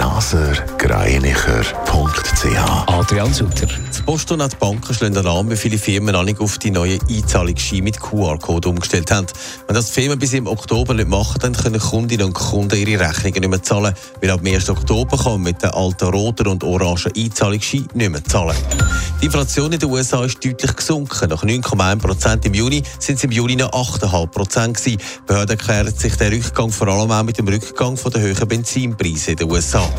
blasergreinicher.ch 0.00 2.86
Adrian 2.86 3.34
Sutter. 3.34 3.66
Die 3.66 4.02
Post 4.02 4.32
und 4.32 4.40
die 4.40 4.56
Banken 4.56 4.94
schlagen 4.94 5.18
Alarm, 5.18 5.50
wie 5.50 5.56
viele 5.56 5.76
Firmen 5.76 6.14
noch 6.14 6.22
nicht 6.22 6.40
auf 6.40 6.56
die 6.56 6.70
neue 6.70 6.98
Einzahlungsscheine 7.06 7.82
mit 7.82 8.00
QR-Code 8.00 8.70
umgestellt 8.70 9.10
haben. 9.10 9.26
Wenn 9.66 9.74
das 9.74 9.88
die 9.88 10.00
Firmen 10.00 10.18
bis 10.18 10.32
im 10.32 10.46
Oktober 10.46 10.94
nicht 10.94 11.08
machen, 11.08 11.38
dann 11.40 11.52
können 11.52 11.78
Kundinnen 11.78 12.28
und 12.28 12.32
Kunden 12.32 12.78
ihre 12.78 13.06
Rechnungen 13.06 13.40
nicht 13.40 13.50
mehr 13.50 13.62
zahlen, 13.62 13.94
weil 14.22 14.30
ab 14.30 14.40
dem 14.42 14.54
1. 14.54 14.70
Oktober 14.70 15.18
kann 15.18 15.32
man 15.32 15.42
mit 15.42 15.62
den 15.62 15.68
alten 15.68 16.08
roten 16.08 16.46
und 16.46 16.64
orangen 16.64 17.12
Einzahlungsschein 17.14 17.86
nicht 17.92 18.10
mehr 18.10 18.24
zahlen. 18.24 18.56
Die 19.20 19.26
Inflation 19.26 19.70
in 19.70 19.78
den 19.78 19.90
USA 19.90 20.24
ist 20.24 20.42
deutlich 20.42 20.76
gesunken. 20.76 21.28
Nach 21.28 21.44
9,1 21.44 21.98
Prozent 21.98 22.46
im 22.46 22.54
Juni 22.54 22.82
sind 22.98 23.16
es 23.16 23.24
im 23.24 23.32
Juli 23.32 23.54
noch 23.54 23.70
8,5 23.72 24.26
Prozent 24.28 24.78
gewesen. 24.78 24.98
Die 24.98 25.26
Behörden 25.26 25.58
erklären 25.58 25.94
sich 25.94 26.16
der 26.16 26.32
Rückgang 26.32 26.70
vor 26.70 26.88
allem 26.88 27.10
auch 27.10 27.22
mit 27.22 27.36
dem 27.36 27.46
Rückgang 27.46 27.98
von 27.98 28.10
der 28.10 28.22
höheren 28.22 28.48
Benzinpreise 28.48 29.32
in 29.32 29.36
den 29.36 29.50
USA. 29.50 29.89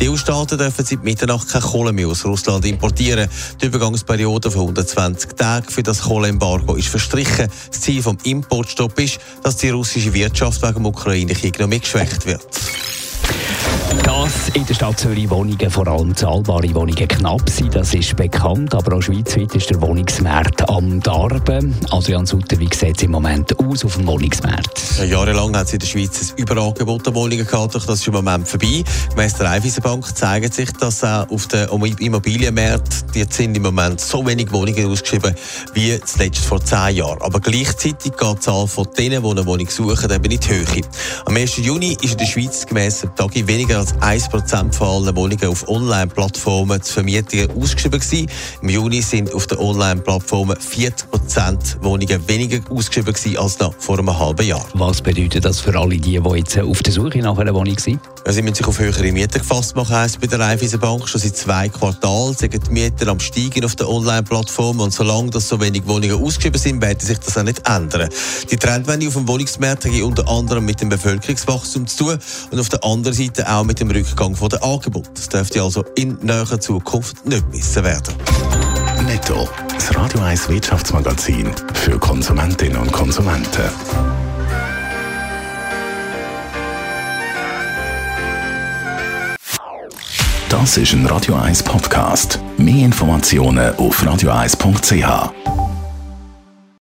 Die 0.00 0.08
EU-Staaten 0.08 0.58
dürfen 0.58 0.84
seit 0.84 1.04
Mitternacht 1.04 1.48
keine 1.48 1.64
Kohle 1.64 1.92
mehr 1.92 2.08
aus 2.08 2.24
Russland 2.24 2.64
importieren. 2.64 3.28
Die 3.60 3.66
Übergangsperiode 3.66 4.50
von 4.50 4.62
120 4.62 5.34
Tagen 5.34 5.68
für 5.68 5.84
das 5.84 6.02
Kohleembargo 6.02 6.74
ist 6.74 6.88
verstrichen. 6.88 7.48
Das 7.70 7.80
Ziel 7.80 8.02
des 8.02 8.14
Importstopps 8.24 9.02
ist, 9.02 9.20
dass 9.44 9.58
die 9.58 9.70
russische 9.70 10.12
Wirtschaft 10.12 10.60
wegen 10.62 10.74
dem 10.74 10.86
Ukraine-Krieg 10.86 11.58
noch 11.60 11.68
mehr 11.68 11.78
geschwächt 11.78 12.26
wird. 12.26 12.46
Dass 14.04 14.48
in 14.54 14.64
der 14.66 14.74
Stadt 14.74 14.98
Zürich 14.98 15.28
Wohnungen, 15.30 15.70
vor 15.70 15.86
allem 15.86 16.16
zahlbare 16.16 16.74
Wohnungen, 16.74 17.08
knapp 17.08 17.48
sind, 17.48 17.74
das 17.74 17.92
ist 17.94 18.16
bekannt. 18.16 18.74
Aber 18.74 18.96
auch 18.96 19.02
schweizweit 19.02 19.54
ist 19.54 19.70
der 19.70 19.80
Wohnungsmarkt 19.80 20.68
am 20.68 21.00
Darben. 21.00 21.74
Adrian 21.90 22.24
Sutter, 22.24 22.58
wie 22.58 22.68
sieht 22.72 22.96
es 22.96 23.02
im 23.02 23.10
Moment 23.10 23.58
aus 23.58 23.84
auf 23.84 23.96
dem 23.96 24.06
Wohnungsmarkt? 24.06 24.80
Ja, 24.98 25.04
jahrelang 25.04 25.54
hat 25.56 25.66
es 25.66 25.74
in 25.74 25.78
der 25.78 25.86
Schweiz 25.86 26.32
ein 26.32 26.42
Überangebot 26.42 27.06
an 27.06 27.14
Wohnungen 27.14 27.46
gehabt, 27.46 27.74
das 27.74 27.86
ist 27.86 28.06
im 28.06 28.14
Moment 28.14 28.48
vorbei. 28.48 28.82
Gemäss 29.10 29.34
der 29.34 29.46
Raiffeisenbank 29.46 30.16
zeigt 30.16 30.54
sich, 30.54 30.72
dass 30.72 31.04
auf 31.04 31.46
den 31.48 31.68
Immobilienmärkten 31.68 33.10
jetzt 33.14 33.34
sind 33.34 33.56
im 33.56 33.62
Moment 33.62 34.00
so 34.00 34.26
wenig 34.26 34.50
Wohnungen 34.52 34.90
ausgeschrieben 34.90 35.34
wie 35.74 36.00
zuletzt 36.00 36.44
vor 36.44 36.64
zehn 36.64 36.96
Jahren. 36.96 37.20
Aber 37.20 37.40
gleichzeitig 37.40 38.12
geht 38.12 38.36
die 38.36 38.40
Zahl 38.40 38.66
von 38.66 38.88
denen, 38.96 39.22
die 39.22 39.30
eine 39.30 39.46
Wohnung 39.46 39.68
suchen, 39.68 40.10
eben 40.10 40.30
in 40.30 40.40
die 40.40 40.48
Höhe. 40.48 40.82
Am 41.26 41.36
1. 41.36 41.58
Juni 41.58 41.96
ist 42.00 42.12
in 42.12 42.18
der 42.18 42.26
Schweiz 42.26 42.66
gemäss 42.66 43.00
dem 43.00 43.14
Tagi 43.14 43.46
weniger 43.46 43.81
als 43.82 43.94
1% 43.96 44.72
von 44.72 44.86
allen 44.86 45.16
Wohnungen 45.16 45.46
auf 45.46 45.68
Online-Plattformen 45.68 46.80
zu 46.82 46.92
Vermietungen 46.92 47.50
ausgeschrieben 47.50 47.98
gewesen. 47.98 48.28
Im 48.62 48.68
Juni 48.68 49.02
sind 49.02 49.34
auf 49.34 49.48
den 49.48 49.58
Online-Plattformen 49.58 50.56
40% 50.56 51.82
Wohnungen 51.82 52.28
weniger 52.28 52.60
ausgeschrieben 52.70 53.12
gewesen 53.12 53.38
als 53.38 53.58
noch 53.58 53.74
vor 53.76 53.98
einem 53.98 54.16
halben 54.16 54.46
Jahr. 54.46 54.64
Was 54.74 55.02
bedeutet 55.02 55.44
das 55.44 55.58
für 55.58 55.76
alle 55.76 55.96
die, 55.96 56.20
die 56.20 56.38
jetzt 56.38 56.56
auf 56.58 56.80
der 56.82 56.92
Suche 56.92 57.18
nach 57.18 57.36
einer 57.38 57.54
Wohnung 57.54 57.76
sind? 57.76 58.00
Ja, 58.24 58.32
sie 58.32 58.42
müssen 58.42 58.54
sich 58.54 58.66
auf 58.68 58.78
höhere 58.78 59.10
Mieten 59.10 59.40
gefasst 59.40 59.74
machen, 59.74 59.96
heisst 59.96 60.20
bei 60.20 60.28
der 60.28 60.38
Raiffeisenbank. 60.38 61.08
Schon 61.08 61.20
seit 61.20 61.36
zwei 61.36 61.68
Quartalen 61.68 62.36
sind 62.36 62.54
die 62.54 62.70
Mieter 62.70 63.08
am 63.08 63.18
Steigen 63.18 63.64
auf 63.64 63.74
den 63.74 63.88
Online-Plattformen 63.88 64.80
und 64.80 64.92
solange 64.92 65.30
das 65.30 65.48
so 65.48 65.60
wenig 65.60 65.84
Wohnungen 65.86 66.22
ausgeschrieben 66.22 66.60
sind, 66.60 66.80
wird 66.80 67.02
sich 67.02 67.18
das 67.18 67.36
auch 67.36 67.42
nicht 67.42 67.68
ändern. 67.68 68.08
Die 68.48 68.56
Trendwende 68.56 69.08
auf 69.08 69.14
dem 69.14 69.26
Wohnungsmarkt 69.26 69.86
hat 69.86 70.02
unter 70.02 70.28
anderem 70.28 70.64
mit 70.64 70.80
dem 70.80 70.88
Bevölkerungswachstum 70.88 71.88
zu 71.88 72.04
tun 72.04 72.18
und 72.52 72.60
auf 72.60 72.68
der 72.68 72.84
anderen 72.84 73.16
Seite 73.16 73.50
auch 73.50 73.64
mit 73.64 73.71
dem 73.74 73.90
Rückgang 73.90 74.36
der 74.50 74.62
Angebote. 74.62 75.10
Das 75.14 75.28
dürfte 75.28 75.62
also 75.62 75.84
in 75.94 76.18
näherer 76.22 76.60
Zukunft 76.60 77.24
nicht 77.26 77.48
missen 77.50 77.84
werden. 77.84 78.14
Netto. 79.06 79.48
Das 79.74 79.94
Radio 79.96 80.20
1 80.20 80.48
Wirtschaftsmagazin 80.48 81.50
für 81.74 81.98
Konsumentinnen 81.98 82.76
und 82.76 82.92
Konsumenten. 82.92 83.70
Das 90.48 90.76
ist 90.76 90.92
ein 90.92 91.06
Radio 91.06 91.34
1 91.34 91.62
Podcast. 91.62 92.38
Mehr 92.58 92.84
Informationen 92.84 93.74
auf 93.76 94.02
radio1.ch. 94.02 95.71